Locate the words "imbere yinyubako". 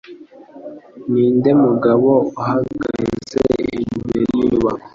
3.93-4.87